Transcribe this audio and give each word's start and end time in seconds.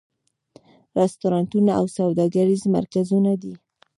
رستورانتونه 0.99 1.71
او 1.79 1.85
سوداګریز 1.97 2.61
مرکزونه 2.75 3.31
دي. 3.41 3.53